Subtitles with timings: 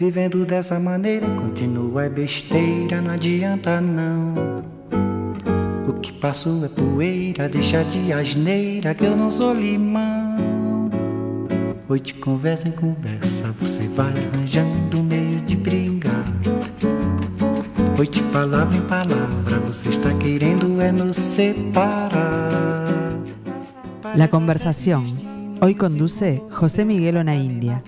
[0.00, 4.32] Vivendo dessa maneira continua é besteira, não adianta não.
[5.86, 10.88] O que passou é poeira, deixa de asneira que eu não sou limão.
[11.86, 16.24] Oi, de conversa em conversa, você vai arranjando meio de brigar.
[17.98, 22.88] Oi, de palavra em palavra, você está querendo é nos separar.
[24.16, 25.04] La conversación.
[25.60, 27.82] Hoy conduce José Miguel Onaindia.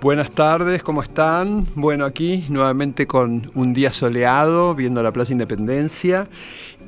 [0.00, 1.66] Buenas tardes, ¿cómo están?
[1.74, 6.26] Bueno, aquí nuevamente con un día soleado, viendo la Plaza Independencia.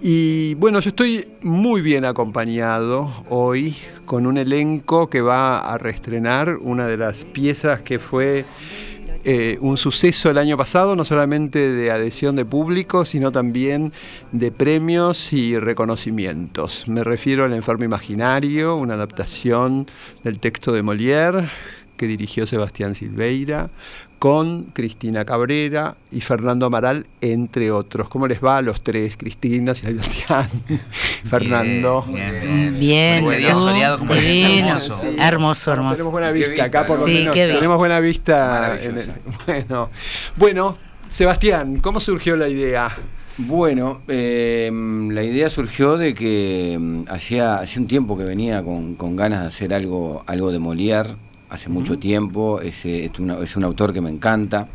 [0.00, 6.56] Y bueno, yo estoy muy bien acompañado hoy con un elenco que va a reestrenar
[6.58, 8.46] una de las piezas que fue
[9.24, 13.92] eh, un suceso el año pasado, no solamente de adhesión de público, sino también
[14.32, 16.88] de premios y reconocimientos.
[16.88, 19.86] Me refiero al Enfermo Imaginario, una adaptación
[20.24, 21.48] del texto de Molière
[21.96, 23.70] que dirigió Sebastián Silveira,
[24.18, 28.08] con Cristina Cabrera y Fernando Amaral, entre otros.
[28.08, 29.16] ¿Cómo les va a los tres?
[29.16, 30.46] Cristina, Sebastián,
[31.24, 32.04] Fernando.
[32.08, 32.78] Bien, bien.
[32.80, 34.68] Bien, día soleado como Divino.
[34.68, 35.04] hermoso.
[35.18, 35.94] Hermoso, hermoso.
[35.94, 37.34] Tenemos buena vista, vista, acá por lo sí, menos.
[37.34, 37.58] qué vista.
[37.58, 38.78] Tenemos buena vista.
[38.80, 39.12] en Maravillosa.
[39.12, 39.90] el- bueno,
[40.36, 40.76] bueno,
[41.08, 42.90] Sebastián, ¿cómo surgió la idea?
[43.38, 44.70] Bueno, eh,
[45.10, 49.40] la idea surgió de que mm, hacía, hacía un tiempo que venía con, con ganas
[49.40, 51.16] de hacer algo, algo de Molière,
[51.52, 54.68] hace mucho tiempo, es, eh, es, una- es un autor que me encanta.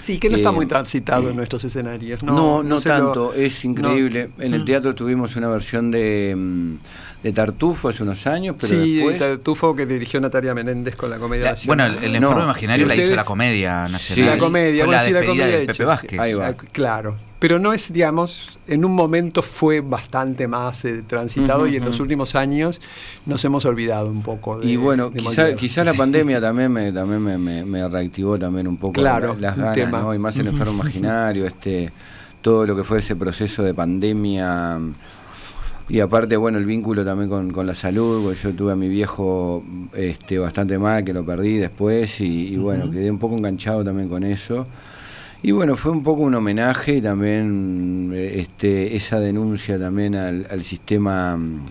[0.00, 2.24] Sí, que no está Eh, muy transitado en nuestros escenarios.
[2.24, 4.30] No, No, no, se lo- tanto, es increíble.
[4.40, 4.64] En el Mm.
[4.64, 6.74] teatro tuvimos una versión de, mm,
[7.22, 9.18] de Tartufo hace unos años, pero sí, después...
[9.18, 12.04] Tartufo que dirigió Natalia Menéndez con la comedia La- bueno, nacional.
[12.04, 14.00] el, el No, enfermo imaginario la hizo la comedia nacional.
[14.00, 16.18] Sí, la comedia, Fue bueno, la sí, la despedida comedia de de Pepe hecho, Vázquez.
[16.20, 16.46] Ahí va.
[16.48, 21.74] Ah, Claro, pero no es, digamos, en un momento fue bastante más eh, transitado y
[21.74, 22.80] en los últimos años
[23.26, 27.20] nos hemos olvidado un poco de Y bueno, de quizá, la pandemia también me también
[27.20, 30.00] me, me- me reactivó también un poco Claro, la- las ganas, tema.
[30.02, 30.14] ¿no?
[30.14, 31.90] Y más el enfermo imaginario, este,
[32.42, 34.78] todo lo que fue ese proceso de pandemia.
[35.88, 38.88] Y aparte, bueno, el vínculo también con, con la salud, porque yo tuve a mi
[38.88, 43.82] viejo este, bastante mal, que lo perdí después, y, y bueno, quedé un poco enganchado
[43.82, 44.64] también con eso.
[45.42, 50.46] Y bueno, fue un poco un homenaje y también eh, este, esa denuncia también al,
[50.50, 51.66] al sistema mm,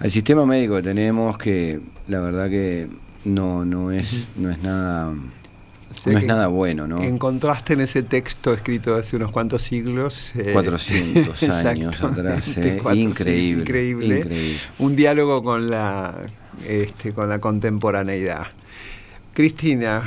[0.00, 2.88] al sistema médico que tenemos, que la verdad que
[3.24, 5.12] no, no es, no es nada
[6.04, 7.02] no es nada bueno, ¿no?
[7.02, 10.32] Encontraste en ese texto escrito hace unos cuantos siglos.
[10.36, 14.18] eh, 400 años atrás, eh, 400, increíble, increíble.
[14.18, 14.60] increíble.
[14.78, 16.14] Un diálogo con la,
[16.68, 18.46] este, con la contemporaneidad.
[19.32, 20.02] Cristina,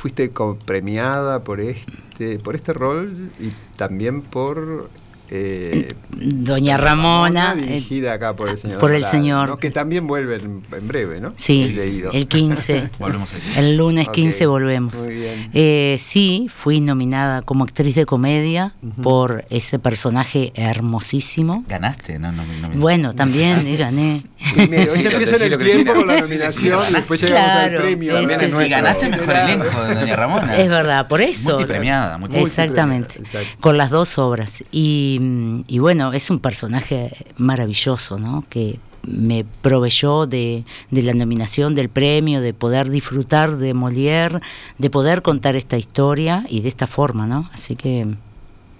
[0.00, 0.30] fuiste
[0.64, 4.88] premiada por este, por este rol y también por
[5.30, 7.54] eh, Doña Ramona.
[7.56, 8.78] eh, dirigida acá por el señor.
[8.78, 9.48] por el señor.
[9.48, 9.58] ¿no?
[9.58, 11.32] Que también vuelve en, en breve, ¿no?
[11.36, 11.76] Sí,
[12.12, 12.90] el 15.
[12.98, 13.42] Volvemos aquí.
[13.56, 14.94] El lunes Ok, 15 volvemos.
[14.94, 15.50] muy bien.
[15.54, 21.64] Eh, sí, fui nominada como actriz de comedia por ese personaje hermosísimo.
[21.68, 22.18] ¿Ganaste?
[22.18, 22.80] No, no, no, no.
[22.80, 24.22] Bueno, también gané.
[24.54, 28.18] Primero, Sí, empieza en el tiempo con la nominación sí, y después llegamos al premio.
[28.18, 30.56] es Y ganaste mejor elenco de Doña Ramona.
[30.56, 31.52] Es verdad, por eso.
[31.52, 32.48] Multipremiada, multipremiada.
[32.64, 33.60] Exactamente, Multipremiada, exacto.
[33.60, 34.64] con las dos obras.
[34.72, 35.18] Y,
[35.66, 38.44] y bueno, es un personaje maravilloso, ¿no?
[38.48, 44.40] Que me proveyó de, de la nominación del premio, de poder disfrutar de Molière,
[44.78, 47.48] de poder contar esta historia y de esta forma, ¿no?
[47.52, 48.06] Así que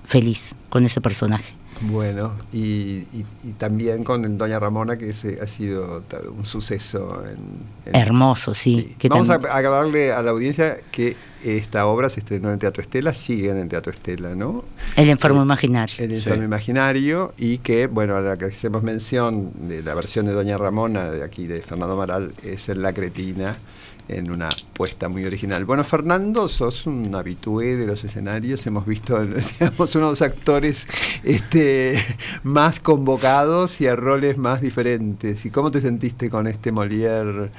[0.05, 1.60] feliz con ese personaje.
[1.83, 5.11] Bueno, y, y- y también con Doña Ramona, que
[5.41, 6.03] ha sido
[6.37, 7.23] un suceso.
[7.25, 7.39] En,
[7.93, 8.95] en- Hermoso, sí.
[8.99, 12.83] que Vamos a agradarle a la audiencia que esta obra se estrenó en el Teatro
[12.83, 14.63] Estela, sigue en el Teatro Estela, ¿no?
[14.95, 15.95] El enfermo imaginario.
[16.05, 20.33] El Infierno Imaginario, y que, bueno, a la que hacemos mención de la versión de
[20.33, 23.57] Doña Ramona, de aquí de Fernando Amaral, es en La Cretina,
[24.11, 25.65] en una puesta muy original.
[25.65, 29.25] Bueno, Fernando, sos un habitué de los escenarios, hemos visto,
[29.61, 30.87] digamos, unos actores
[31.23, 32.05] este,
[32.43, 35.45] más convocados y a roles más diferentes.
[35.47, 37.51] ¿Y cómo te sentiste con este Molière?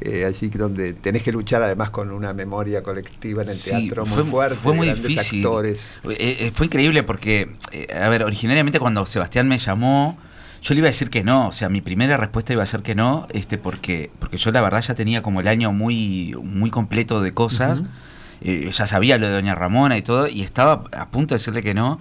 [0.00, 3.70] eh, así que donde tenés que luchar además con una memoria colectiva en el Sí,
[3.70, 5.40] teatro muy fue, fuerte, fue muy grandes difícil.
[5.40, 5.98] actores.
[6.04, 10.16] Eh, eh, fue increíble porque, eh, a ver, originariamente cuando Sebastián me llamó,
[10.62, 11.48] yo le iba a decir que no.
[11.48, 14.60] O sea, mi primera respuesta iba a ser que no, este, porque, porque yo la
[14.60, 17.82] verdad ya tenía como el año muy, muy completo de cosas.
[18.40, 21.62] Eh, ya sabía lo de Doña Ramona y todo, y estaba a punto de decirle
[21.62, 21.98] que no,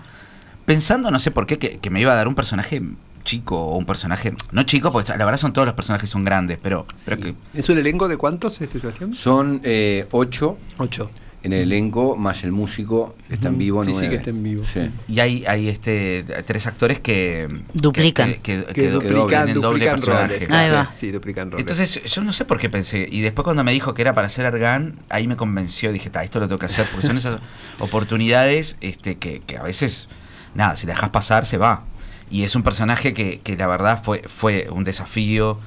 [0.65, 2.81] pensando, no sé por qué, que, que me iba a dar un personaje
[3.27, 6.57] chico o un personaje, no chico, porque la verdad son todos los personajes son grandes,
[6.61, 9.13] pero, pero que ¿Es un elenco de cuántos, este Sebastián?
[9.13, 10.57] Son eh, ocho.
[10.77, 11.09] Ocho.
[11.47, 13.83] En el elenco, más el músico que está en vivo.
[13.83, 14.09] Sí, sí, nueve.
[14.09, 14.63] que está en vivo.
[14.71, 14.89] Sí.
[15.07, 18.29] Y hay, hay este tres actores que Duplican.
[18.33, 20.33] que, que- que Que do- duplican, tienen doble personaje.
[20.35, 20.51] roles.
[20.51, 20.91] Ahí va.
[20.95, 21.61] Sí, duplican roles.
[21.63, 23.07] Entonces yo no sé por qué pensé.
[23.11, 25.91] Y después cuando me dijo que era para hacer Argan, ahí me convenció.
[25.91, 26.85] Dije, "Ta, esto lo tengo que hacer.
[26.91, 27.39] Porque son esas
[27.79, 30.07] oportunidades este, que, que a veces,
[30.53, 31.83] nada, si la dejas pasar, se va.
[32.29, 35.59] Y es un personaje que, que la verdad fue, fue un desafío.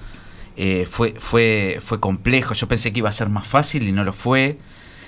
[0.56, 2.53] eh, fue, fue, fue complejo.
[2.55, 4.59] Yo pensé que iba a ser más fácil y no lo fue.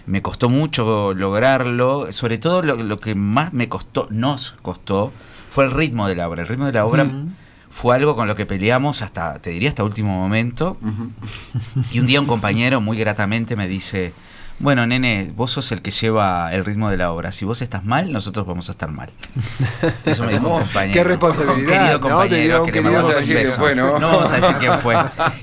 [0.06, 2.10] Me costó mucho lograrlo.
[2.12, 5.12] Sobre todo lo, lo que más me costó, nos costó,
[5.50, 6.42] fue el ritmo de la obra.
[6.42, 7.10] El ritmo de la obra
[7.72, 10.76] fue algo con lo que peleamos hasta, te diría, hasta último momento.
[11.90, 14.12] Y un día un compañero muy gratamente me dice,
[14.62, 17.32] bueno, nene, vos sos el que lleva el ritmo de la obra.
[17.32, 19.10] Si vos estás mal, nosotros vamos a estar mal.
[20.06, 20.92] Eso me dijo un compañero.
[20.94, 22.00] Qué responsabilidad, Un querido ¿no?
[22.00, 23.56] Compañero que le mandamos un beso.
[23.60, 23.92] fue, ¿no?
[23.92, 24.96] vamos a decir quién fue.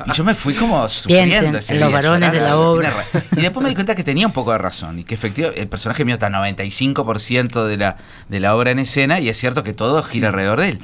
[0.07, 2.93] Y yo me fui como sufriendo Piensen ese en los día, varones de la obra.
[3.33, 5.67] Y después me di cuenta que tenía un poco de razón y que efectivamente el
[5.67, 7.97] personaje mío está 95% de la,
[8.29, 10.79] de la obra en escena y es cierto que todo gira alrededor de él.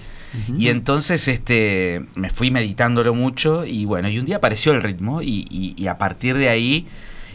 [0.58, 5.22] Y entonces este me fui meditándolo mucho y bueno, y un día apareció el ritmo
[5.22, 6.88] y, y- y a partir de ahí,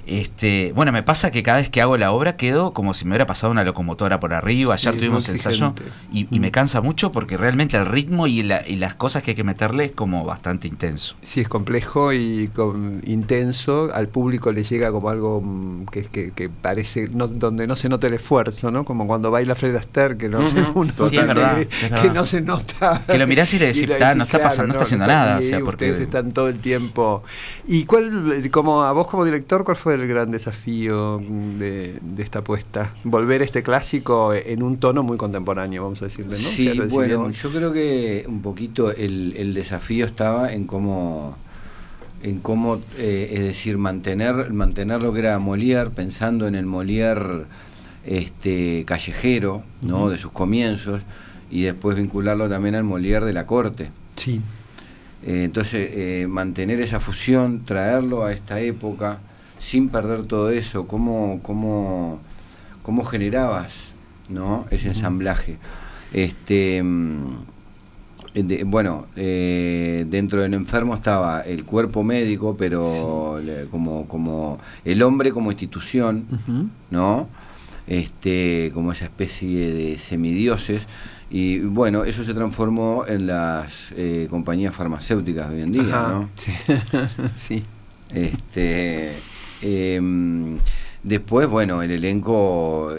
[0.06, 3.10] este, bueno, me pasa que cada vez que hago la obra quedo como si me
[3.12, 4.74] hubiera pasado una locomotora por arriba.
[4.74, 5.74] Ayer Sí, tuvimos ensayo
[6.12, 9.32] y, y me cansa mucho porque realmente el ritmo y, la- y las cosas que
[9.32, 11.14] hay que meterle es como bastante intenso.
[11.20, 13.90] Sí, es complejo y con- intenso.
[13.94, 17.88] Al público le llega como algo mm, que, que, que parece, no, donde no se
[17.88, 18.84] nota el esfuerzo, ¿no?
[18.84, 22.14] Como cuando baila Fred Astaire, que no, Sí, es se- verdad, que, es verdad.
[22.14, 23.02] no se nota.
[23.06, 25.38] Que lo mirás y le decís, le "Ta, no está pasando, no está haciendo nada",
[25.38, 27.22] o sea, porque- Ustedes están todo el tiempo.
[27.66, 31.18] ¿Y cuál, como a vos como director, cuál fue el gran desafío
[31.58, 32.92] de, de esta apuesta?
[33.04, 36.48] Volver este clásico en un tono muy contemporáneo, vamos a decirle, ¿no?
[36.48, 40.52] O Sí, sea, lo- si bueno, yo creo que un poquito el, el desafío estaba
[40.52, 41.36] en cómo,
[42.22, 47.44] en cómo eh, es decir, mantener, mantener lo que era Molière, pensando en el Molière
[48.04, 50.08] este, callejero, ¿no?
[50.08, 51.02] de sus comienzos,
[51.50, 53.90] y después vincularlo también al Molière de la corte.
[54.16, 54.40] Sí.
[55.22, 59.18] Eh, entonces, eh, mantener esa fusión, traerlo a esta época,
[59.60, 62.18] sin perder todo eso, cómo, cómo,
[62.82, 63.72] cómo generabas
[64.28, 64.64] ¿no?
[64.70, 65.58] ese ensamblaje.
[66.12, 67.34] Este, mm,
[68.34, 75.02] de- bueno, eh, dentro del enfermo estaba el cuerpo médico, pero le- como, como el
[75.02, 76.24] hombre como institución.
[76.90, 77.28] ¿no?
[77.86, 80.86] Este, como esa especie de semidioses.
[81.28, 86.08] Y bueno, eso se transformó en las eh, compañías farmacéuticas de hoy en día, Ajá,
[86.08, 86.28] ¿no?
[86.36, 86.52] Sí.
[87.36, 87.64] sí.
[88.12, 89.12] Este,
[89.62, 90.58] em,
[91.02, 92.92] después, bueno, el elenco,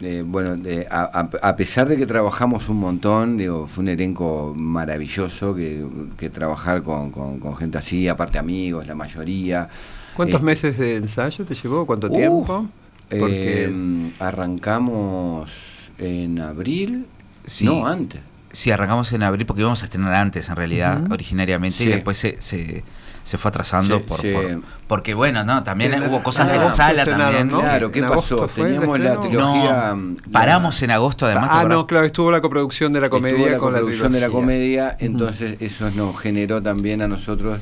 [0.00, 4.52] eh, bueno, de- a, a- pesar de que trabajamos un montón, digo, fue un elenco
[4.56, 5.86] maravilloso que,
[6.18, 9.68] que trabajar con, con- con gente así, aparte amigos, la mayoría.
[10.16, 11.86] ¿Cuántos Eh, meses de ensayo te llevó?
[11.86, 12.66] ¿Cuánto tiempo?
[13.08, 17.06] Porque em, arrancamos en abril,
[17.44, 17.64] Sí.
[17.66, 18.20] no antes.
[18.52, 21.84] Sí, arrancamos en abril porque íbamos a estrenar antes, en realidad, originariamente, Sí.
[21.84, 22.84] y después se, se,
[23.24, 24.32] se fue atrasando Sí, por, sí.
[24.32, 27.48] por- Porque, bueno, no, también hubo cosas de la sala también.
[27.48, 27.60] ¿no?
[27.60, 28.48] Claro, ¿qué ¿En agosto pasó?
[28.62, 29.94] Teníamos la trilogía.
[29.96, 31.50] No, paramos en agosto, además.
[31.50, 34.12] ¿te ah, no, claro, estuvo la coproducción de la comedia Estuvo la con la producción
[34.12, 37.58] de la comedia, entonces eso nos generó también a nosotros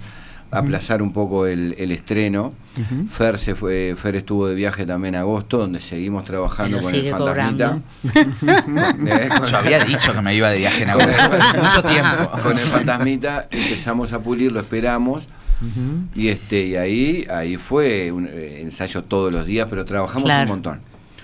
[0.52, 2.52] aplazar un poco el, el estreno.
[2.76, 3.06] Ujú.
[3.08, 7.08] Fer se fue, Fer estuvo de viaje también en agosto, donde seguimos trabajando con el
[7.10, 7.78] fantasmita.
[9.06, 11.10] Eh, con- Yo había dicho que me iba de viaje en agosto.
[11.62, 12.30] Mucho tiempo.
[12.42, 14.58] Con el fantasmita empezamos a pulir, lo
[16.14, 20.44] Y este y ahí ahí fue un eh, ensayo todos los días, pero trabajamos Claro.
[20.44, 20.80] un montón.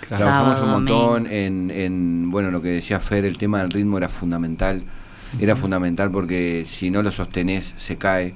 [0.07, 0.23] Claro.
[0.25, 3.97] Trabajamos Sábado, un montón en, en, bueno, lo que decía Fer, el tema del ritmo
[3.99, 4.83] era fundamental.
[5.40, 8.35] Era fundamental porque si no lo sostenés, se cae.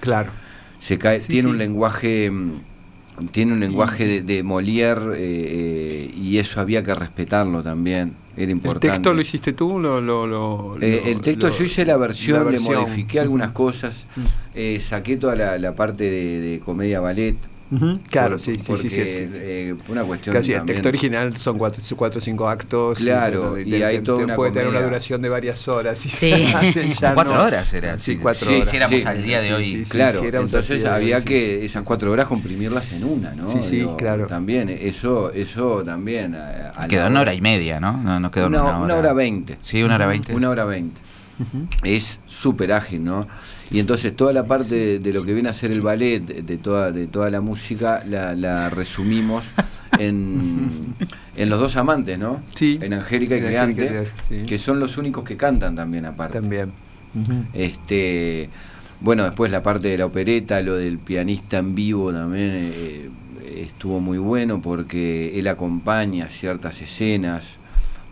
[0.00, 0.30] Claro.
[0.78, 1.18] Se cae.
[1.20, 1.48] Sí, tiene sí.
[1.48, 2.60] un lenguaje mm,
[3.32, 8.14] tiene un lenguaje de, de Molière eh, eh, y eso había que respetarlo también.
[8.36, 9.78] Era ¿El texto lo hiciste tú?
[9.78, 14.06] Lo, lo, lo- Eh, el texto yo hice la versión, la le modifiqué algunas cosas,
[14.54, 17.36] eh, saqué toda la, la parte de, de comedia ballet.
[18.10, 18.90] Claro, por- sí, sí, sí.
[18.90, 22.98] sí, eh, una cuestión Casi el texto original son cuatro, cuatro o cinco actos.
[22.98, 26.04] Claro, y hay toda una puede tener una duración de varias horas.
[26.06, 26.30] y Sí.
[27.00, 27.98] ya Cuatro no- horas era.
[27.98, 28.66] Sí, si- cuatro si horas.
[28.68, 29.84] hiciéramos Sí, al día de sí, hoy.
[29.88, 31.24] Claro, entonces había sí.
[31.24, 33.46] que esas cuatro horas comprimirlas en una, ¿no?
[33.48, 34.26] Sí, sí, claro.
[34.28, 36.34] También, eso, eso también.
[36.36, 37.96] a- a Quedó una hora y media, ¿no?
[37.96, 38.84] No, no quedó una, una, hora.
[38.84, 39.56] una hora veinte.
[39.60, 40.34] Sí, una hora veinte.
[40.34, 41.00] Una hora veinte.
[41.82, 43.26] Es súper ágil, ¿no?
[43.70, 46.56] Y entonces toda la parte de, de lo que viene a ser el ballet, de,
[46.58, 49.44] toda, de toda la música, la, la resumimos
[49.98, 50.94] en,
[51.36, 52.42] en Los Dos Amantes, ¿no?
[52.54, 52.78] Sí.
[52.80, 54.42] En Angélica y Creante, sí.
[54.46, 56.40] que son los únicos que cantan también aparte.
[56.40, 56.72] También.
[57.54, 58.50] Este,
[59.00, 63.10] bueno, después la parte de la opereta, lo del pianista en vivo también, eh,
[63.56, 67.56] estuvo muy bueno porque él acompaña ciertas escenas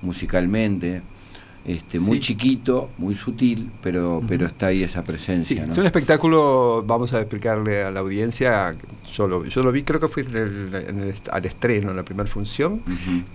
[0.00, 1.02] musicalmente
[1.64, 5.64] este, muy chiquito, muy sutil, pero, pero está ahí esa presencia.
[5.64, 8.76] Es un espectáculo, vamos a explicarle a la audiencia,
[9.11, 12.83] yo lo, yo lo vi, creo que fue en al estreno, en la primera función.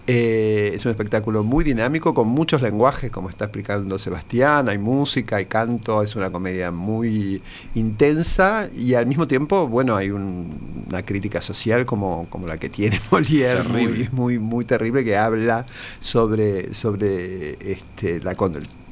[0.06, 5.38] Eh, es un espectáculo muy dinámico, con muchos lenguajes, como está explicando Sebastián, hay música,
[5.38, 7.42] hay canto, es una comedia muy
[7.74, 13.02] intensa y al mismo tiempo, bueno, hay una crítica social como, como la que tiene
[13.12, 15.66] Molière, muy, muy, muy terrible, que habla
[16.00, 18.36] sobre, sobre este, la,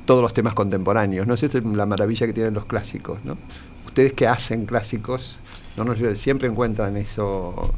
[0.06, 1.28] todos los temas contemporáneos.
[1.28, 1.36] ¿no?
[1.36, 3.20] es la maravilla que tienen los clásicos.
[3.24, 3.38] ¿no?
[3.86, 5.38] Ustedes que hacen clásicos,
[5.76, 7.74] no nos, siempre encuentran eso.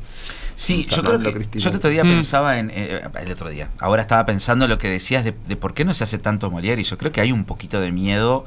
[0.55, 2.07] Sí, yo creo que yo el otro día mm.
[2.07, 3.69] pensaba en eh, el otro día.
[3.79, 6.83] Ahora estaba pensando lo que decías de, por qué no se hace tanto Molière y
[6.83, 8.45] yo creo que hay un poquito de miedo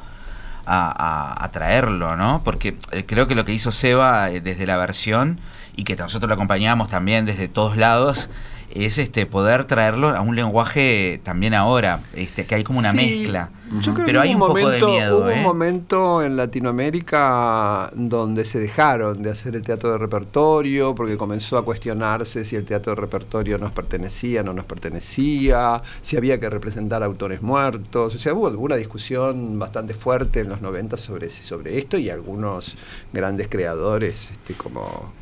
[0.67, 2.43] a, traerlo, ¿no?
[2.45, 5.41] Porque eh, creo que lo que hizo Seba eh, desde la versión
[5.75, 8.31] y que nosotros lo acompañamos también desde todos lados
[8.75, 13.51] es este poder traerlo a un lenguaje también ahora, este que hay como una mezcla.
[14.05, 15.19] Pero hay un, poco de miedo.
[15.19, 15.43] Hubo un ¿eh?
[15.43, 21.65] momento en Latinoamérica donde se dejaron de hacer el teatro de repertorio porque comenzó a
[21.65, 27.03] cuestionarse si el teatro de repertorio nos pertenecía, no nos pertenecía, si había que representar
[27.03, 28.15] autores muertos.
[28.15, 32.77] O sea, hubo alguna discusión bastante fuerte en los 90 sobre, sobre esto y algunos
[33.13, 35.13] grandes creadores este, como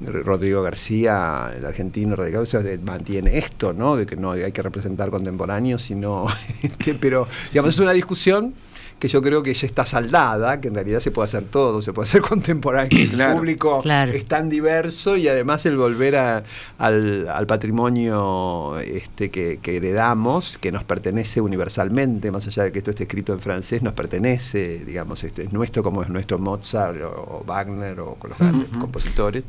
[0.00, 2.44] Rodrigo García, el argentino radicado,
[2.82, 3.96] mantiene esto, ¿no?
[3.96, 6.26] De que no hay que representar contemporáneos, sino.
[6.62, 8.54] Este, pero, digamos, es una discusión
[8.98, 11.92] que yo creo que ya está saldada, que en realidad se puede hacer todo, se
[11.92, 12.88] puede hacer contemporáneo.
[12.90, 20.58] El público es tan diverso y además el volver al, patrimonio este, que, que, heredamos,
[20.58, 24.84] que nos pertenece universalmente, más allá de que esto esté escrito en francés, nos pertenece,
[24.84, 29.44] digamos, este, es nuestro como es nuestro Mozart o, Wagner o con los grandes compositores.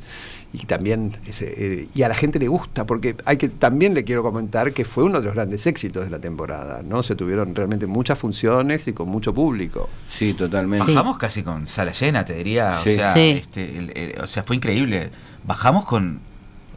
[0.51, 4.23] Y también eh, y a la gente le gusta porque hay que también le quiero
[4.23, 7.85] comentar que fue uno de los grandes éxitos de la temporada no se tuvieron realmente
[7.85, 12.77] muchas funciones y con mucho público sí totalmente bajamos casi con sala llena te diría
[12.79, 15.11] o sea este, o sea fue increíble
[15.45, 16.19] bajamos con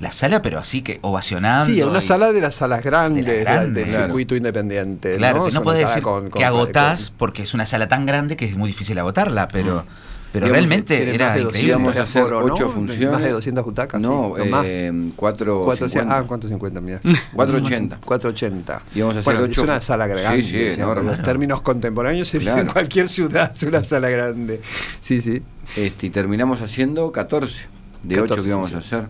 [0.02, 1.72] la sala, pero así que ovacionando.
[1.72, 5.16] Sí, una sala de las salas grandes, del circuito independiente.
[5.16, 6.02] Claro, que no puedes decir
[6.34, 9.84] que agotás, porque es una sala tan grande que es muy difícil agotarla, pero.
[9.84, 10.11] Mm.
[10.32, 11.68] Pero realmente era increíble.
[11.68, 13.10] Íbamos a hacer ocho funciones.
[13.10, 14.00] Más de 200 butacas.
[14.00, 14.64] No, sí, más.
[14.66, 16.18] Eh, 450.
[16.18, 17.00] Ah, 450, mira.
[17.34, 17.98] 480.
[18.04, 18.82] 480.
[18.94, 19.60] Íbamos a hacer bueno, ocho.
[19.60, 20.42] Es una sala grande.
[20.42, 21.10] Sí, sí, enorme.
[21.10, 24.60] En los términos contemporáneos sería en cualquier ciudad es una sala grande.
[25.00, 25.42] Sí, sí.
[25.76, 27.66] Este, y terminamos haciendo 14
[28.02, 29.08] de 8 que íbamos a hacer.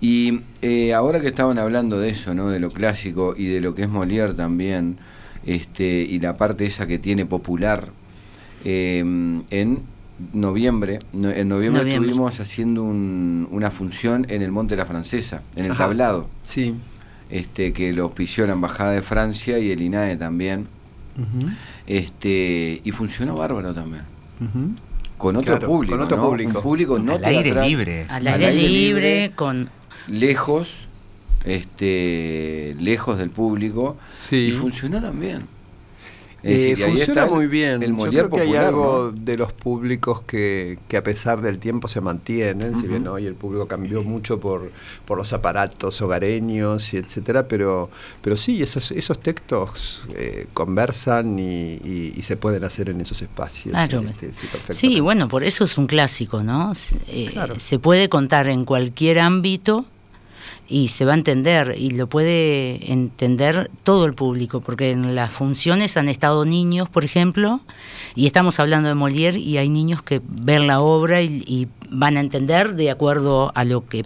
[0.00, 2.48] Y eh, ahora que estaban hablando de eso, ¿no?
[2.48, 4.98] De lo clásico y de lo que es Molière también,
[5.44, 7.90] este, y la parte esa que tiene popular,
[8.64, 9.82] eh, en
[10.32, 15.76] noviembre, en noviembre, estuvimos haciendo una función en el Monte de la Francesa, en el
[15.76, 16.28] tablado.
[16.44, 16.74] Sí.
[17.30, 20.66] Este, que lo auspició la Embajada de Francia y el INAE también.
[21.86, 24.02] este, y funcionó bárbaro también.
[25.16, 25.96] Con otro público.
[25.96, 26.28] Con otro ¿no?
[26.28, 26.58] público.
[26.58, 28.06] Un público no al aire libre.
[28.08, 29.68] Al aire, libre, con.
[30.08, 30.88] Lejos,
[31.44, 33.96] este, lejos del público.
[34.12, 34.48] Sí.
[34.48, 35.42] Y funcionó también.
[36.42, 37.82] Eh, funciona muy bien.
[37.82, 41.88] El Yo creo que hay algo de los públicos que, que, a pesar del tiempo
[41.88, 44.70] se mantienen, si bien hoy el público cambió mucho por,
[45.04, 47.90] por los aparatos hogareños y etcétera, pero,
[48.22, 51.74] pero sí, esos, esos textos eh, conversan y,
[52.16, 53.72] y, se pueden hacer en esos espacios.
[53.72, 54.00] Claro.
[54.00, 54.30] Este,
[54.68, 56.72] sí, bueno, por eso es un clásico, ¿no?
[57.08, 59.84] Eh, se puede contar en cualquier ámbito
[60.70, 65.32] y se va a entender y lo puede entender todo el público, porque en las
[65.32, 67.60] funciones han estado niños, por ejemplo,
[68.14, 72.20] y estamos hablando de Molière y hay niños que ven la obra y, van a
[72.20, 74.02] entender de acuerdo a lo que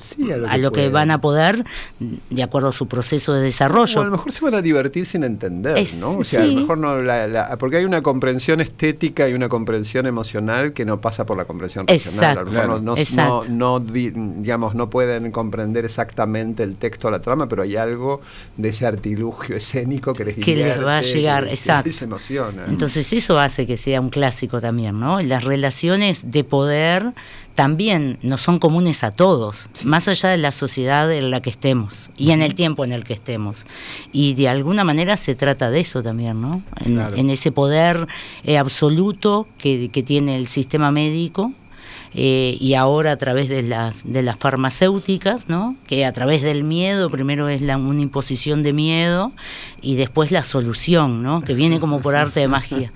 [0.49, 1.64] a lo, que, van a poder,
[1.99, 4.00] de acuerdo a su proceso de desarrollo.
[4.00, 6.19] a lo mejor se van a divertir sin entender, ¿no?
[6.19, 6.97] O sea, a lo mejor no,
[7.59, 11.87] porque hay una comprensión estética y una comprensión emocional que no pasa por la comprensión
[11.87, 12.38] racional.
[12.38, 17.62] A lo mejor no, no, digamos, no pueden comprender exactamente el texto, la trama, pero
[17.62, 18.21] hay algo
[18.57, 21.91] de ese artilugio escénico que les, que les va a llegar, exacto.
[22.03, 22.64] emociona.
[22.69, 25.21] Entonces eso hace que sea un clásico también, ¿no?
[25.21, 27.12] Las relaciones de poder
[27.54, 32.11] también no son comunes a todos, más allá de la sociedad en la que estemos
[32.16, 33.66] y en el tiempo en el que estemos.
[34.12, 36.62] Y de alguna manera se trata de eso también, ¿no?
[36.84, 38.06] En, ese poder
[38.44, 41.52] eh, absoluto que, que tiene el sistema médico
[42.16, 45.76] eh, y ahora a través de las, de las farmacéuticas, ¿no?
[45.87, 49.33] que a través del miedo, primero es la, una imposición de miedo
[49.80, 51.42] y después la solución, ¿no?
[51.42, 52.92] que viene como por arte de magia.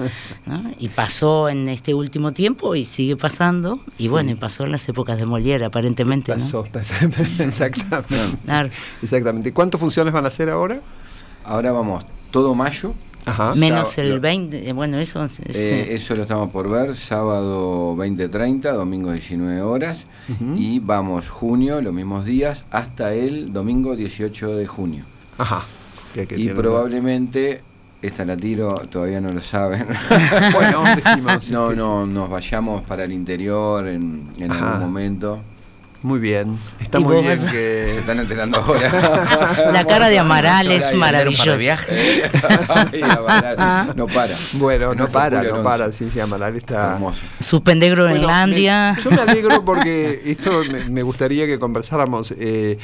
[0.47, 0.63] ¿no?
[0.79, 4.89] Y pasó en este último tiempo y sigue pasando, y bueno, y pasó en las
[4.89, 6.33] épocas de Molière aparentemente.
[6.33, 6.81] Pasó, ¿no?
[7.45, 8.39] exactamente.
[8.45, 8.71] Claro.
[9.03, 9.49] Exactamente.
[9.49, 10.81] ¿Y cuántas funciones van a hacer ahora?
[11.45, 12.95] Ahora vamos todo mayo.
[13.29, 13.55] Ajá.
[13.55, 15.39] Menos el 20, bueno, eso es...
[15.41, 20.05] es, Eh, eso lo estamos por ver, sábado 20.30, domingo 19 horas.
[20.57, 25.05] Y vamos junio, los mismos días, hasta el domingo 18 de junio.
[25.39, 25.65] Ajá.
[26.15, 27.63] Que- que y tiene- probablemente,
[28.03, 29.87] esta la tiro, todavía no lo saben.
[30.55, 31.51] Bueno, decimos.
[31.51, 35.41] no, este, no, nos vayamos para el interior en, en algún momento.
[36.01, 36.57] Muy bien.
[36.81, 37.99] Está muy bien vas a- Se que.
[37.99, 39.71] están enterando ahora.
[39.73, 41.57] La cara de Amaral es maravillosa.
[41.57, 42.23] viaje.
[43.97, 44.35] No para.
[44.55, 45.91] Bueno, En no para, no para.
[45.93, 46.93] Sí, sí, Amaral está.
[46.95, 47.23] Hermoso.
[47.41, 48.95] Suspender Bueno, Groenlandia.
[48.97, 52.33] me- yo me alegro porque esto me, me gustaría que conversáramos.
[52.39, 52.79] eh,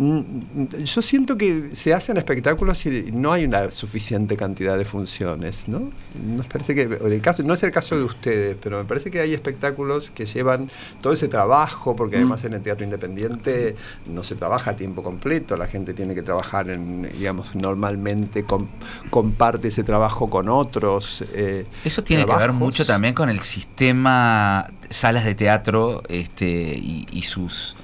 [0.00, 5.90] yo siento que se hacen espectáculos y no hay una suficiente cantidad de funciones, ¿no?
[6.26, 9.20] Nos parece que el caso no es el caso de ustedes, pero me parece que
[9.20, 10.70] hay espectáculos que llevan
[11.02, 13.76] todo ese trabajo, porque además en el teatro independiente
[14.06, 18.68] no se trabaja a tiempo completo, la gente tiene que trabajar en, digamos, normalmente com-
[19.10, 21.22] comparte ese trabajo con otros.
[21.34, 27.06] eh, Eso tiene que ver mucho también con el sistema salas de teatro este, y,
[27.12, 27.76] y sus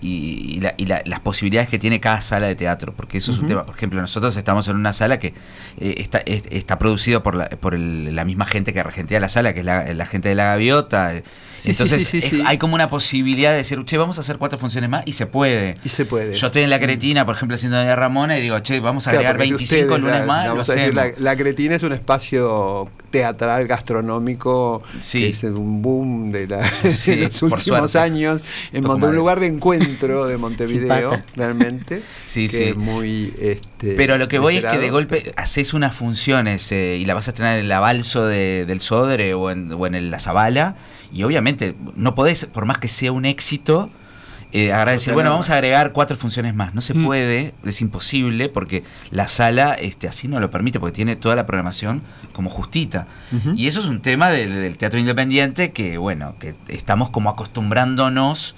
[0.00, 3.32] y, y la- y la- las posibilidades que tiene cada sala de teatro, porque eso
[3.32, 3.66] es un tema.
[3.66, 5.28] Por ejemplo, nosotros estamos en una sala que
[5.80, 9.28] eh, está, es- está producido por, la, por el- la misma gente que regentea la
[9.28, 11.12] sala, que es la, la gente de la gaviota.
[11.58, 12.42] Sí, Entonces sí, sí, es- sí.
[12.46, 15.26] hay como una posibilidad de decir, che, vamos a hacer cuatro funciones más y se
[15.26, 15.76] puede.
[15.84, 16.34] Y se puede.
[16.34, 19.10] Yo estoy en la Cretina, por ejemplo, haciendo Doña Ramona y digo, che, vamos a
[19.10, 22.88] Claro, agregar porque 25 ustedes, lunes más, lo a decir, la Cretina es un espacio
[23.10, 25.20] teatral, gastronómico, Sí.
[25.22, 29.14] que es un boom de, la- Sí, de los últimos años, en Toco Monte- un
[29.16, 32.62] lugar de encuentro de Montevideo, realmente, Sí, que sí.
[32.64, 33.32] es muy...
[33.38, 37.14] Este, Pero lo que voy es que de golpe haces unas funciones eh, y la
[37.14, 40.20] vas a estrenar en el avalso de- del Sodre o en, o en el- la
[40.20, 40.76] Zabala
[41.12, 43.90] y obviamente no podés, por más que sea un éxito,
[44.52, 45.14] eh, decir, Sostenerla.
[45.14, 46.74] bueno, vamos a agregar cuatro funciones más.
[46.74, 47.04] No se Mm.
[47.06, 51.46] puede, es imposible porque la sala este, así no lo permite porque tiene toda la
[51.46, 52.02] programación
[52.32, 53.06] como justita.
[53.56, 58.54] Y eso es un tema del, del teatro independiente que, bueno, que estamos como acostumbrándonos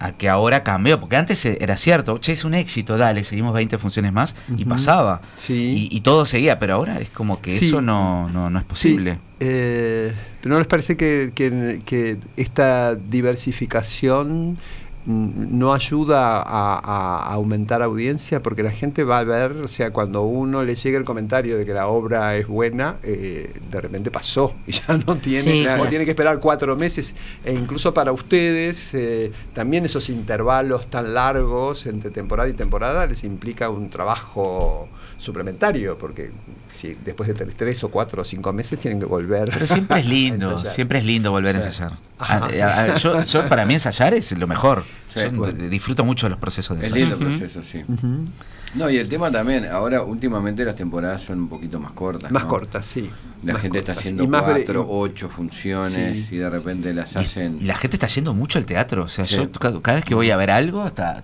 [0.00, 3.52] a que ahora cambió, porque antes eh, era cierto, che, es un éxito, dale, seguimos
[3.52, 5.20] 20 funciones más y pasaba.
[5.36, 5.88] Sí.
[5.90, 7.66] Y, y todo seguía, pero ahora es como que Sí.
[7.66, 9.14] eso no, no, no es posible.
[9.14, 14.58] Sí, eh, pero ¿no les parece que, que- que esta diversificación
[15.08, 18.42] no ayuda a, a aumentar audiencia?
[18.42, 21.64] Porque la gente va a ver, o sea, cuando uno le llega el comentario de
[21.64, 26.04] que la obra es buena, eh, de repente pasó y ya no tiene, Sí, tiene
[26.04, 27.14] que esperar cuatro meses.
[27.44, 33.24] E incluso para ustedes, eh, también esos intervalos tan largos entre temporada y temporada les
[33.24, 36.30] implica un trabajo suplementario, porque
[36.68, 39.50] si después de tres, tres o cuatro o cinco meses tienen que volver.
[39.52, 41.92] Pero siempre es lindo, siempre es lindo volver a ensayar.
[42.18, 42.36] Ajá.
[42.46, 44.84] A- a- a- yo, yo, para mí ensayar es lo mejor.
[45.12, 45.68] Sí, Yo bueno.
[45.68, 47.06] disfruto mucho de los procesos de Es ensayo.
[47.06, 47.38] lindo el Ujú.
[47.40, 47.84] proceso, sí.
[48.74, 52.30] No, y el tema también, ahora últimamente las temporadas son un poquito más cortas.
[52.30, 52.48] Más ¿no?
[52.50, 53.10] cortas, sí.
[53.42, 57.58] La Más gente está haciendo cuatro, ocho funciones Sí, y de repente las hacen.
[57.62, 59.04] Y la gente está yendo mucho al teatro.
[59.04, 59.36] O sea, Sí.
[59.36, 61.22] yo ca- cada vez que voy a ver algo está,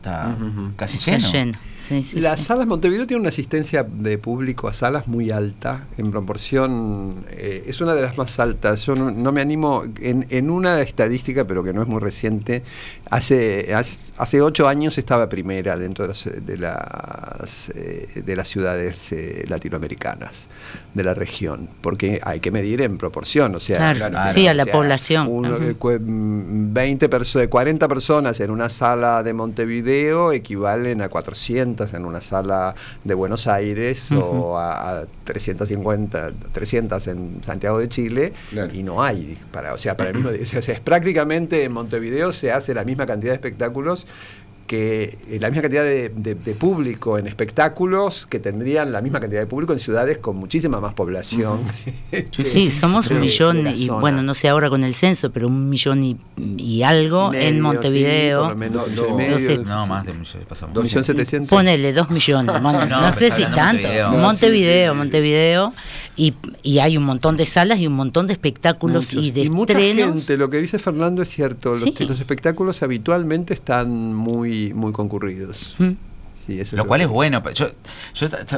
[0.76, 1.58] casi Está lleno.
[1.90, 2.02] Lleno.
[2.02, 2.46] Sí, sí, Las sí.
[2.46, 7.80] salas Montevideo tiene una asistencia de público a salas muy alta, en proporción, eh, es
[7.80, 8.84] una de las más altas.
[8.86, 12.62] Yo no, no me animo, en, en una estadística, pero que no es muy reciente,
[13.10, 18.48] hace, hace, hace ocho años estaba primera dentro de las, de las, eh, de las
[18.48, 20.48] ciudades eh, latinoamericanas,
[20.94, 24.52] de la región, porque hay que medir en proporción, o sea, Claro, claro, sí, a
[24.52, 25.28] o la sea, población.
[25.30, 25.62] uno- Ujú.
[25.64, 31.73] eh, cu- mm, 20 perso- 40 personas en una sala de Montevideo equivalen a 400
[31.94, 38.32] en una sala de Buenos Aires o a, a 350, 300 en Santiago de Chile
[38.50, 38.72] Claro.
[38.72, 42.32] y no hay para, o sea, para el mismo, o sea, es prácticamente en Montevideo
[42.32, 44.06] se hace la misma cantidad de espectáculos
[44.66, 49.20] que eh, la misma cantidad de, de- de público en espectáculos que tendrían la misma
[49.20, 51.60] cantidad de público en ciudades con muchísima más población.
[52.44, 54.00] Sí, somos un millón y zona.
[54.00, 56.16] bueno, no sé ahora con el censo, pero un millón y,
[56.56, 58.54] y algo Medio, en sí, Montevideo.
[58.54, 60.76] menos, medio, No, más de un millón, pasamos.
[60.76, 61.50] un millón setecientos.
[61.50, 63.88] Ponele dos millones, bueno, No, no, sé si tanto.
[64.12, 65.70] Montevideo, Montevideo.
[65.72, 65.76] Sí,
[66.16, 69.24] y, y hay un montón de salas y un montón de espectáculos Muchos.
[69.24, 70.10] y de estrenos.
[70.26, 71.92] gente, lo que dice Fernando es cierto, los, Sí.
[72.06, 75.74] los espectáculos habitualmente están muy, muy concurridos.
[75.78, 75.92] Mm.
[76.46, 77.42] Sí, eso Lo cual es bueno.
[77.54, 77.66] Yo,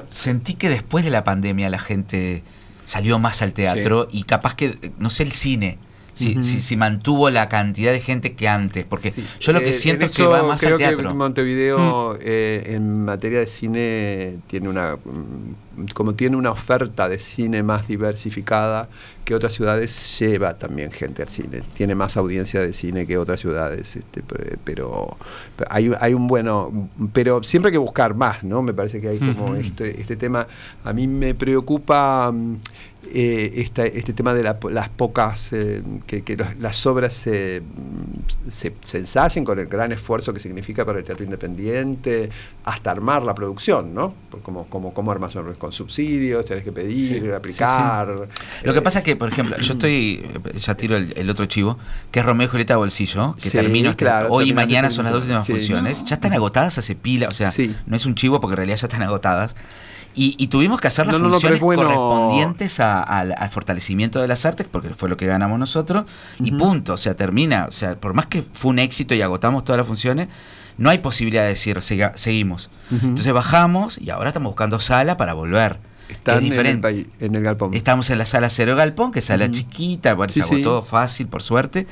[0.08, 2.42] sentí que después de la pandemia la gente
[2.84, 5.78] salió más al teatro y capaz que, no sé, el cine.
[6.16, 8.84] Si, si, si mantuvo la cantidad de gente que antes.
[8.84, 9.24] Porque Sí.
[9.40, 11.08] yo lo que Eh, siento en es que va más creo al teatro.
[11.08, 17.18] que Montevideo eh, en materia de cine tiene una mm, como tiene una oferta de
[17.18, 18.88] cine más diversificada
[19.26, 23.40] que otras ciudades lleva también gente al cine tiene más audiencia de cine que otras
[23.40, 25.18] ciudades este, pe- pero,
[25.68, 29.18] hay, hay un bueno pero siempre hay que buscar más no me parece que hay
[29.18, 30.46] como este este tema
[30.82, 32.56] a mí me preocupa mm,
[33.12, 37.62] eh, esta- este tema de la- las pocas, eh, que, que los- las obras se,
[38.50, 42.30] se, se ensayen con el gran esfuerzo que significa para el teatro independiente,
[42.64, 44.14] hasta armar la producción, ¿no?
[44.30, 48.08] Por Como, como, como armas con subsidios, tenés que pedir, Sí, aplicar.
[48.62, 50.24] Lo que eh, pasa es que, por ejemplo, yo estoy,
[50.58, 51.78] ya tiro el, el otro chivo,
[52.10, 55.22] que es Romeo y Julieta Bolsillo, que termino claro, hoy y mañana son las dos
[55.24, 56.04] últimas funciones.
[56.04, 57.52] Ya están agotadas hace pila, o sea,
[57.86, 59.54] no es un chivo porque en realidad ya están agotadas.
[60.18, 63.34] Y, y tuvimos que hacer las No, no, no, pero funciones bueno- correspondientes a- al,
[63.36, 66.06] al fortalecimiento de las artes, porque fue lo que ganamos nosotros,
[66.40, 69.62] y punto, o sea, termina, o sea, por más que fue un éxito y agotamos
[69.64, 70.28] todas las funciones,
[70.78, 72.70] no hay posibilidad de decir, "Siga- seguimos.
[72.90, 75.78] Entonces bajamos y ahora estamos buscando sala para volver.
[76.08, 77.06] Están es en el, diferente.
[77.20, 77.74] en el galpón.
[77.74, 80.88] Estamos en la sala Cero Galpón, que es sala chiquita, bueno, Sí, se agotó sí.
[80.88, 81.86] fácil, por suerte,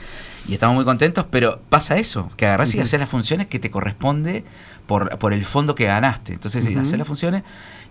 [0.46, 2.84] y estamos muy contentos, pero pasa eso, que agarrás y Ujú.
[2.84, 4.44] haces las funciones que te corresponde
[4.86, 6.34] por, por el fondo que ganaste.
[6.34, 6.78] Entonces, Ujú.
[6.78, 7.42] hacer las funciones,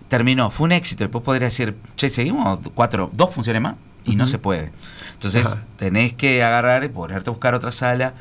[0.08, 4.26] terminó, fue un éxito, después podrías decir, che, seguimos cuatro, dos funciones más, y no
[4.26, 4.70] se puede.
[5.14, 8.14] Entonces, tenés que agarrar y ponerte a buscar otra sala,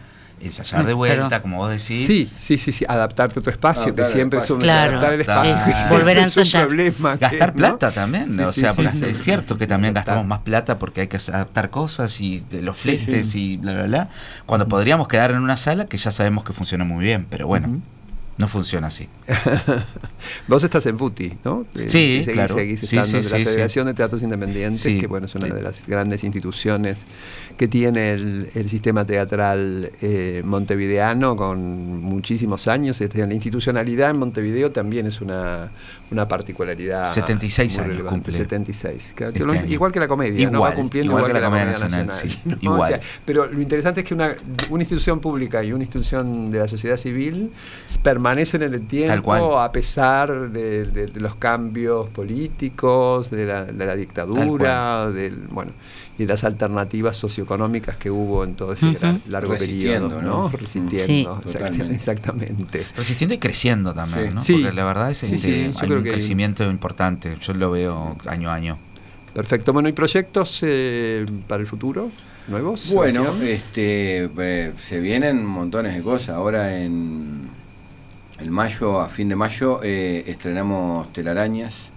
[0.45, 1.41] ensayar de Mm, vuelta, perdón.
[1.41, 2.05] como vos decís.
[2.07, 4.59] Sí, sí, sí, sí, adaptarte a tu espacio, Adaptar que siempre es un.
[4.59, 5.73] Claro, adaptar el espacio.
[5.73, 6.67] es volver a es un ensayar.
[6.67, 7.55] problema que, Gastar ¿no?
[7.55, 10.15] plata también, Sí, o sea, sí, es cierto que también Adaptar.
[10.15, 13.53] gastamos más plata porque hay que adaptar cosas y los fletes sí.
[13.53, 14.09] y bla, bla, bla,
[14.45, 17.81] cuando podríamos quedar en una sala que ya sabemos que funciona muy bien, pero bueno,
[18.37, 19.07] no funciona así.
[20.47, 21.65] Vos estás en FUTI, ¿no?
[21.87, 22.55] Sí, seguís- claro.
[22.55, 23.45] Seguís estando sí, de la sí, sí.
[23.45, 24.99] Federación de Teatros Independientes, Sí.
[24.99, 27.03] que bueno, es una de las grandes instituciones
[27.57, 32.99] que tiene el, el sistema teatral eh, montevideano con muchísimos años.
[33.01, 35.69] Este, la institucionalidad en Montevideo también es una,
[36.11, 37.11] una particularidad.
[37.11, 39.13] 76 muy años relevante, cumple 76.
[39.15, 40.57] Claro, que este lo- igual que la comedia, ¿no?
[40.57, 42.05] Igual, Va cumpliendo igual igual, que que la comedia nacional.
[42.07, 42.57] Nacional, sí, ¿no?
[42.61, 42.93] igual.
[42.93, 44.35] O sea, pero lo interesante es que una,
[44.69, 47.51] una institución pública y una institución de la sociedad civil
[48.01, 53.85] permanecen en el tiempo a pesar de, de- de los cambios políticos, de la, de
[53.85, 55.71] la dictadura, del, bueno,
[56.17, 60.43] y las alternativas socioeconómicas que hubo en todo ese gran- largo Resistiendo, periodo, ¿no?
[60.43, 60.49] ¿no?
[60.51, 60.57] Sí.
[60.57, 61.41] Resistiendo,
[61.91, 62.85] exactamente.
[62.95, 64.33] Resistiendo y creciendo también, Sí.
[64.35, 64.41] ¿no?
[64.41, 64.53] Sí.
[64.61, 67.35] Porque la verdad es Sí, este, sí, yo hay creo un que hay- crecimiento importante,
[67.41, 68.77] yo lo veo año a año.
[69.33, 69.73] Perfecto.
[69.73, 72.11] Bueno, ¿y proyectos eh, para el futuro?
[72.47, 72.91] ¿Nuevos?
[72.91, 76.29] Bueno, este, eh, se vienen montones de cosas.
[76.35, 77.47] Ahora en
[78.39, 81.89] el mayo, a fin de mayo, eh, estrenamos Telarañas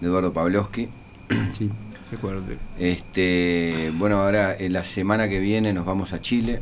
[0.00, 0.88] de Eduardo Pavlovsky.
[1.52, 1.70] Sí,
[2.10, 2.42] recuerdo.
[2.78, 6.60] Este, bueno, ahora en la semana que viene nos vamos a Chile.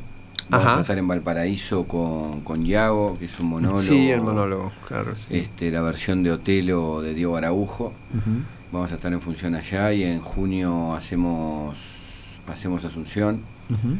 [0.48, 0.78] Vamos Ajá.
[0.78, 3.78] a estar en Valparaíso con, con Yago, que es un monólogo.
[3.78, 5.14] Sí, el monólogo, claro.
[5.28, 5.38] sí.
[5.38, 7.92] Este, la versión de Otelo de Diego Araujo.
[8.72, 13.42] Vamos a estar en función allá y en junio hacemos hacemos Asunción.
[13.70, 13.96] Ujú.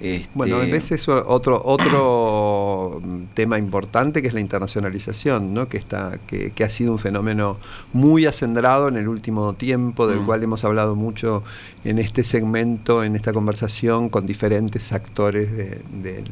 [0.00, 3.02] Este, Bueno, a veces otro otro
[3.34, 5.68] tema importante que es la internacionalización, ¿no?
[5.68, 7.58] que está que, que ha sido un fenómeno
[7.92, 10.26] muy acendrado en el último tiempo, del Mm.
[10.26, 11.42] cual hemos hablado mucho
[11.84, 16.24] en este segmento, en esta conversación con diferentes actores de- del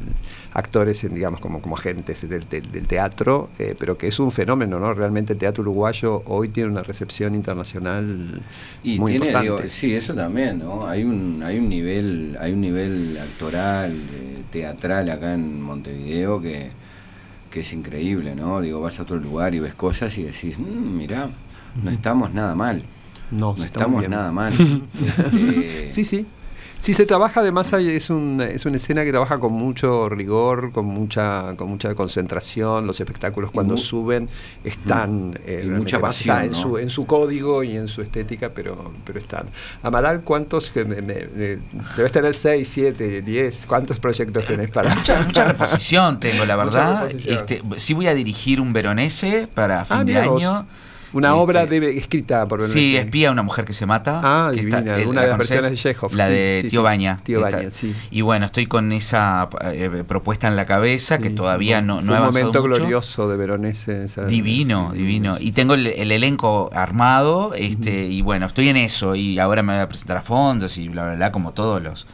[0.53, 4.79] actores, digamos como como agentes del, del- del teatro, eh, pero que es un fenómeno,
[4.79, 4.93] ¿no?
[4.95, 8.41] Realmente el teatro uruguayo hoy tiene una recepción internacional
[8.83, 9.61] y muy tiene, importante.
[9.63, 10.87] digo, sí, eso también, ¿no?
[10.87, 16.71] Hay un hay un nivel hay un nivel actoral, eh, teatral acá en Montevideo que
[17.49, 18.61] que es increíble, ¿no?
[18.61, 21.29] Digo, vas a otro lugar y ves cosas y decís, "Mm, mirá,
[21.83, 22.83] no estamos nada mal.
[23.31, 24.11] No, estamos bien.
[24.11, 24.53] nada mal.
[24.93, 26.27] Este, Sí, sí.
[26.79, 30.71] Sí, se trabaja, además hay- es, un, es una escena que trabaja con mucho rigor,
[30.71, 34.29] con mucha con mucha concentración, los espectáculos cuando suben
[34.63, 38.93] están eh, Y mucha pasión, en, su, en su código y en su estética, pero,
[39.05, 39.47] pero están.
[39.83, 40.69] Amaral, ¿cuántos?
[40.71, 41.57] que me- me- me-
[41.97, 44.95] debes tener 6, 7, 10, ¿cuántos proyectos tenés para...?
[44.95, 47.11] Mucha, mucha reposición tengo, la verdad.
[47.11, 50.39] Este, sí voy a dirigir un veronese para fin Ah, de mirá vos.
[51.11, 54.21] Una Este, obra de, escrita por Sí, espía una mujer que se mata.
[54.23, 56.69] Ah, que divina, eh, una ¿la de las versiones de Chekhov, La sí, de sí,
[56.69, 56.83] Tío sí.
[56.83, 57.19] Baña.
[57.23, 57.95] Tío Baña, sí.
[58.11, 62.17] Y bueno, estoy con esa eh, propuesta en la cabeza que todavía no, no he
[62.17, 62.79] un avanzado momento mucho.
[62.81, 64.03] glorioso de Veronese.
[64.05, 65.35] esa- Divino, divino.
[65.39, 69.73] Y tengo el, el elenco armado, este, y bueno, estoy en eso, y ahora me
[69.73, 72.05] voy a presentar a fondos y bla bla bla, como todos los,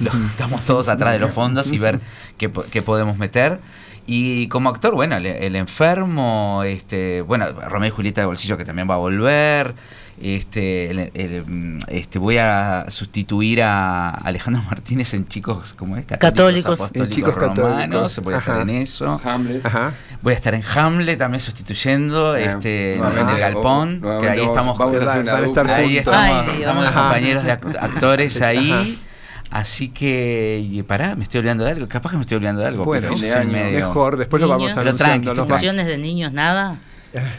[0.00, 2.00] los- estamos todos atrás de los fondos y ver
[2.36, 3.58] qué, qué podemos meter.
[4.06, 8.64] Y como actor, bueno, el, el enfermo, este, bueno, Romeo y Julieta de Bolsillo que
[8.64, 9.74] también va a volver.
[10.22, 16.04] Este, el- el, este, voy a sustituir a Alejandro Martínez en chicos, ¿cómo es?
[16.04, 16.78] Católicos.
[16.78, 17.56] apostólicos En chicos romanos.
[17.78, 18.20] católicos.
[18.24, 18.62] Voy a estar Ajá.
[18.62, 19.20] en eso.
[19.24, 19.64] Hamlet.
[19.64, 19.92] Ajá.
[20.20, 24.40] Voy a estar en Hamlet también sustituyendo, Eh, este, en el Galpón, o- que ahí
[24.40, 25.70] vamos- estamos vamos a hacer una estar.
[25.70, 28.72] Ahí estamos, Ay, estamos de compañeros de act- actores ahí.
[28.72, 29.09] Ajá.
[29.50, 31.88] Así que, pará, me estoy olvidando de algo.
[31.88, 32.84] Capaz que me estoy olvidando de algo.
[32.84, 34.82] Bueno, pero fin de soy año, medio- Mejor, después lo vamos Niños.
[34.84, 35.34] Pero tranqui, anunciando.
[35.34, 36.78] nos va- ¿Instituciones de niños nada?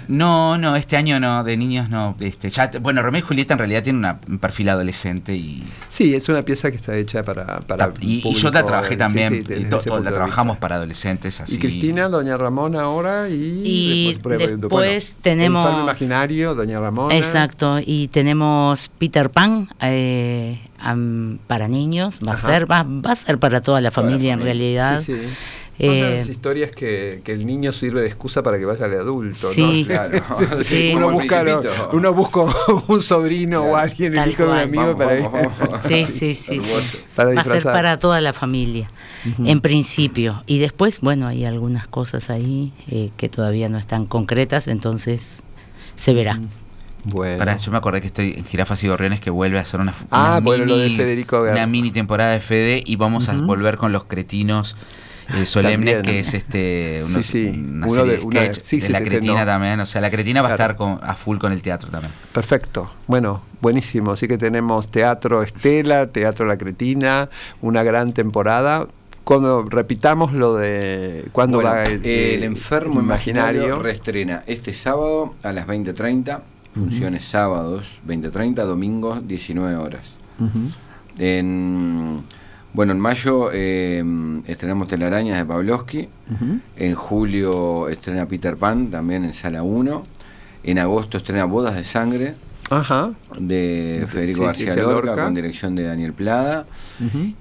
[0.07, 2.15] No, no, este año no, de niños no.
[2.19, 5.63] Este, ya, te- bueno, Romeo y Julieta en realidad tiene una- un perfil adolescente y,
[5.87, 7.59] Sí, es una pieza que está hecha para.
[7.61, 11.39] para y, y yo la trabajé también, sí, y to- to- la trabajamos para adolescentes
[11.39, 11.55] así.
[11.55, 14.13] Y Cristina, Doña Ramona ahora y,
[14.59, 17.15] después tenemos- El imaginario, Doña Ramona.
[17.15, 23.15] Exacto, y tenemos Peter Pan eh, am- para niños, va a ser, va, va a
[23.15, 25.01] ser para toda la familia en realidad.
[25.05, 25.21] Sí, sí.
[25.79, 28.87] Eh, Una de las historias que, que el niño sirve de excusa para que vaya
[28.87, 29.83] de adulto, Sí.
[29.83, 29.87] ¿no?
[29.87, 30.23] Claro.
[30.63, 30.91] Sí.
[30.95, 31.43] uno, el busca,
[31.93, 32.41] uno busca
[32.87, 35.23] un sobrino o alguien, el Tal hijo de un amigo Vamos, para ir.
[35.23, 35.81] vamos, vamos.
[35.83, 36.61] Sí, sí, sí.
[37.15, 38.91] Para Va a ser para toda la familia,
[39.43, 40.43] en principio.
[40.45, 45.41] Y después, bueno, hay algunas cosas ahí eh, que todavía no están concretas, entonces
[45.95, 46.39] se verá.
[47.03, 47.39] Bueno.
[47.39, 49.95] Pará, yo me acordé que estoy en Jirafas y Gorriones que vuelve a hacer una,
[50.11, 51.55] Ah, una bueno, lo de mini- Federico Guerra.
[51.55, 54.75] una mini temporada de Fede y vamos a volver con los cretinos
[55.37, 56.15] eh, solemnes También.
[56.15, 57.47] que es este Sí, unos- sí.
[57.47, 59.45] una Uno serie de- una- sketch sí, de sí, la sí, cretina no.
[59.45, 62.11] también o sea la cretina va a estar con, a full con el teatro también
[62.33, 62.91] Perfecto.
[63.07, 64.11] Bueno, buenísimo.
[64.11, 67.29] Así que tenemos Teatro Estela, Teatro La Cretina,
[67.61, 68.87] una gran temporada.
[69.23, 75.51] Cuando repitamos lo de cuando Bueno, va eh, el enfermo imaginario reestrena este sábado a
[75.51, 76.39] las 20.30,
[76.73, 80.01] funciones sábados 20.30, domingos 19 horas.
[81.19, 82.23] En,
[82.73, 84.03] bueno, en mayo eh,
[84.47, 86.59] estrenamos Telarañas de Pavlovsky, Ujú.
[86.77, 90.05] en julio estrena Peter Pan, también en Sala 1,
[90.63, 92.35] en agosto estrena Bodas de Sangre
[92.69, 93.11] Ajá.
[93.37, 95.23] de Federico Sí, García sí, Lorca, Lorca.
[95.25, 96.65] con dirección de Daniel Plada.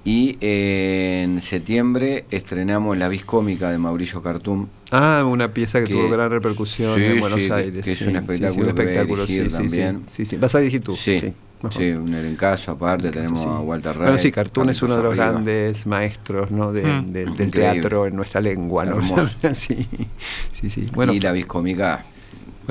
[0.03, 4.67] Y eh, en septiembre estrenamos La Vis Cómica de Mauricio Cartum.
[4.91, 7.85] Ah, una pieza que, Que- tuvo gran repercusión sí, en Buenos que- Aires.
[7.85, 10.03] que es un espectáculo que espectáculo, también.
[10.07, 10.35] Sí, sí.
[10.35, 10.95] ¿Vas a dirigir tú?
[10.97, 11.31] Sí,
[11.63, 11.81] mejor.
[11.81, 13.47] sí, un elencazo aparte, tenemos Sí.
[13.47, 14.03] a Walter Rey.
[14.03, 15.31] Bueno, sí, Cartoon es uno de los Arriba.
[15.31, 16.71] grandes maestros ¿no?
[16.71, 17.05] de- Mm.
[17.11, 17.81] del- del Increíble.
[17.81, 18.85] teatro en nuestra lengua.
[18.85, 18.97] ¿no?
[18.97, 19.29] Hermoso.
[19.53, 19.87] sí,
[20.51, 20.87] sí, sí.
[20.93, 22.03] Bueno, y La Vis Cómica.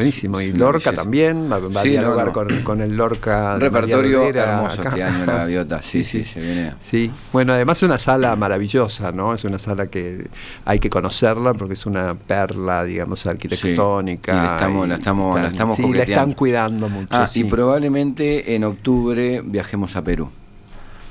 [0.01, 0.41] Buenísimo.
[0.41, 2.33] Y Lorca también va, va a Sí, dialogar no.
[2.33, 3.53] Con, con el Lorca.
[3.55, 4.89] Un repertorio hermoso acá.
[4.91, 5.83] este año, La Gaviota.
[5.83, 6.73] Sí, sí, se viene.
[6.81, 9.35] Sí, bueno, además es una sala maravillosa, ¿no?
[9.35, 10.27] Es una sala que
[10.65, 14.33] hay que conocerla porque es una perla, digamos, arquitectónica.
[14.33, 17.09] Sí, y la estamos- la estamos- la estamos Sí, la están cuidando mucho.
[17.11, 20.29] Ah, y probablemente en octubre viajemos a Perú.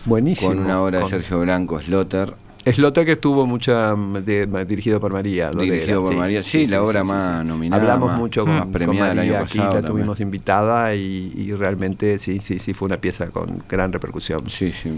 [0.06, 0.49] Buenísimo.
[0.49, 2.34] Con una obra Con- de Sergio Blanco, Slotter.
[2.73, 5.51] Slota que estuvo mucha de- dirigido por María.
[5.51, 6.43] Dirigido por María.
[6.43, 9.39] Sí, la obra más nominada, Hablamos más- mucho con, más con premiada el año María
[9.45, 9.93] aquí, pasado la también.
[10.05, 14.49] tuvimos invitada y, y realmente sí, sí, sí fue una pieza con gran repercusión.
[14.49, 14.91] Sí, sí.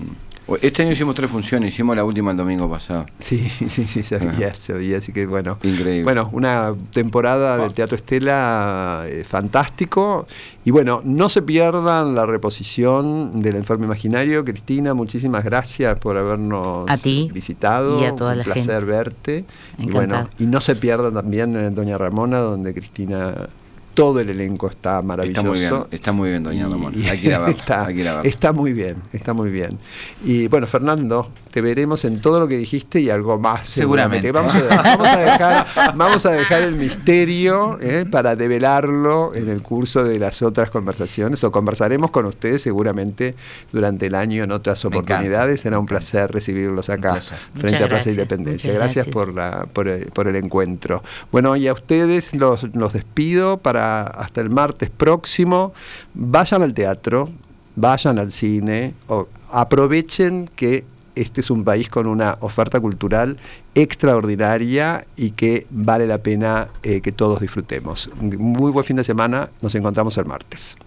[0.61, 3.05] Este año hicimos tres funciones, hicimos la última el domingo pasado.
[3.19, 5.57] Sí, sí, sí, se veía, así que bueno.
[5.63, 6.03] Increíble.
[6.03, 10.27] Bueno, una temporada del Teatro Estela eh, fantástico.
[10.63, 14.43] Y bueno, no se pierdan la reposición del Enfermo Imaginario.
[14.45, 17.99] Cristina, muchísimas gracias por habernos A ti visitado.
[18.01, 18.85] y a toda Un la placer gente.
[18.85, 19.45] verte.
[19.77, 23.49] Y bueno, y no se pierdan también en Doña Ramona, donde Cristina,
[23.93, 25.41] todo el elenco está maravilloso.
[25.41, 27.95] Está muy bien, está muy bien, doña y Hay que ir a verla, está, hay
[27.95, 28.29] que ir a verla.
[28.29, 29.77] está muy bien, está muy bien.
[30.23, 33.67] Y bueno, Fernando, te veremos en todo lo que dijiste y algo más.
[33.67, 34.31] Seguramente.
[34.31, 39.61] Vamos a, vamos a dejar, vamos a dejar el misterio eh, para develarlo en el
[39.61, 43.35] curso de las otras conversaciones o conversaremos con ustedes seguramente
[43.71, 45.61] durante el año en otras oportunidades.
[45.61, 47.37] Será un placer recibirlos acá placer.
[47.53, 48.73] frente Muchas a Plaza gracias, Independencia.
[48.73, 49.13] Gracias, gracias.
[49.13, 51.03] por la por el, por el encuentro.
[51.31, 55.73] Bueno, y a ustedes los, los despido para hasta el martes próximo.
[56.13, 57.29] Vayan al teatro,
[57.75, 63.37] vayan al cine, o aprovechen que este es un país con una oferta cultural
[63.75, 68.09] extraordinaria y que vale la pena eh, que todos disfrutemos.
[68.21, 70.77] Muy buen fin de semana, nos encontramos el martes.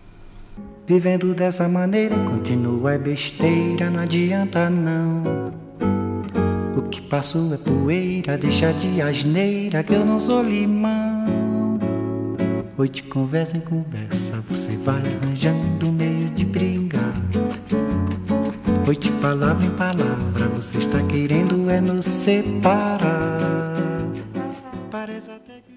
[0.87, 5.51] Vivendo dessa maneira, continua é besteira, não adianta não.
[6.77, 11.44] O que passou é poeira, deixa de asneira que eu não sou limão.
[12.77, 17.15] Oi, de conversa em conversa, você vai arranjando meio de brigar.
[18.89, 22.99] Oi, de palavra em palavra, você está querendo é nos separar.
[24.91, 25.74] Parece até que